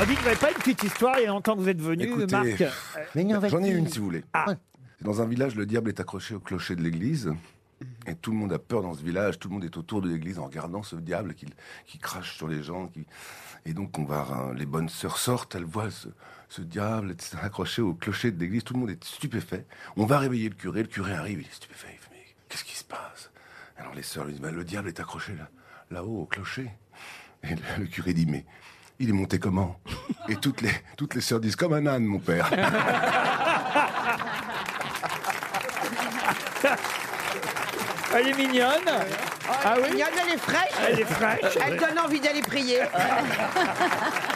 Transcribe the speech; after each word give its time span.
On 0.00 0.04
dit 0.06 0.14
que 0.14 0.20
vous 0.20 0.24
n'avez 0.24 0.40
pas 0.40 0.50
une 0.50 0.56
petite 0.56 0.82
histoire, 0.82 1.18
il 1.18 1.24
y 1.24 1.26
a 1.26 1.28
longtemps 1.28 1.54
que 1.54 1.60
vous 1.60 1.68
êtes 1.68 1.80
venu, 1.80 2.04
Écoutez, 2.04 2.34
Marc. 2.34 2.64
J'en 3.50 3.62
ai 3.62 3.68
une 3.68 3.86
si 3.86 3.98
vous 3.98 4.06
voulez. 4.06 4.24
Ah. 4.32 4.46
Dans 5.02 5.20
un 5.20 5.26
village, 5.26 5.56
le 5.56 5.66
diable 5.66 5.90
est 5.90 6.00
accroché 6.00 6.34
au 6.34 6.40
clocher 6.40 6.74
de 6.74 6.80
l'église. 6.80 7.34
Et 8.06 8.14
tout 8.14 8.30
le 8.30 8.38
monde 8.38 8.50
a 8.54 8.58
peur 8.58 8.80
dans 8.80 8.94
ce 8.94 9.02
village. 9.02 9.38
Tout 9.38 9.48
le 9.48 9.54
monde 9.54 9.64
est 9.64 9.76
autour 9.76 10.00
de 10.00 10.08
l'église 10.08 10.38
en 10.38 10.46
regardant 10.46 10.82
ce 10.82 10.96
diable 10.96 11.34
qui, 11.34 11.44
qui 11.86 11.98
crache 11.98 12.34
sur 12.34 12.48
les 12.48 12.62
gens. 12.62 12.86
Qui... 12.88 13.04
Et 13.66 13.74
donc, 13.74 13.98
on 13.98 14.04
va, 14.04 14.48
euh, 14.48 14.54
les 14.54 14.64
bonnes 14.64 14.88
sœurs 14.88 15.18
sortent, 15.18 15.54
elles 15.54 15.64
voient 15.64 15.90
ce, 15.90 16.08
ce 16.48 16.62
diable 16.62 17.10
etc., 17.10 17.36
accroché 17.42 17.82
au 17.82 17.92
clocher 17.92 18.30
de 18.30 18.40
l'église. 18.40 18.64
Tout 18.64 18.72
le 18.72 18.80
monde 18.80 18.90
est 18.90 19.04
stupéfait. 19.04 19.66
On 19.96 20.06
va 20.06 20.18
réveiller 20.18 20.48
le 20.48 20.54
curé. 20.54 20.80
Le 20.80 20.88
curé 20.88 21.12
arrive, 21.12 21.40
il 21.42 21.46
est 21.46 21.54
stupéfait. 21.54 21.88
Il 21.92 21.98
fait, 21.98 22.10
mais 22.12 22.24
qu'est-ce 22.48 22.64
qui 22.64 22.76
se 22.76 22.84
passe? 22.84 23.30
Alors 23.76 23.94
les 23.94 24.02
sœurs 24.02 24.24
lui 24.24 24.32
disent, 24.32 24.42
Bah, 24.42 24.50
le 24.50 24.64
diable 24.64 24.88
est 24.88 24.98
accroché 24.98 25.34
là, 25.34 25.50
là-haut 25.90 26.22
au 26.22 26.26
clocher. 26.26 26.70
Et 27.42 27.54
le, 27.54 27.60
le 27.80 27.86
curé 27.86 28.14
dit, 28.14 28.24
mais 28.24 28.46
il 29.00 29.08
est 29.08 29.12
monté 29.12 29.38
comment? 29.38 29.76
Et 30.28 30.36
toutes 30.36 30.60
les, 30.60 30.70
toutes 30.96 31.14
les 31.14 31.22
sœurs 31.22 31.40
disent, 31.40 31.56
comme 31.56 31.72
un 31.72 31.86
âne, 31.86 32.04
mon 32.04 32.20
père. 32.20 32.48
Elle 38.14 38.28
est 38.28 38.36
mignonne. 38.36 38.90
Ah 39.48 39.76
oui? 39.76 39.90
Mignonne, 39.90 40.08
elle 40.20 40.34
est 40.34 40.38
fraîche. 40.38 40.72
Elle 40.88 41.00
est 41.00 41.04
fraîche. 41.04 41.56
Elle 41.64 41.78
donne 41.78 41.98
envie 41.98 42.20
d'aller 42.20 42.42
prier. 42.42 42.80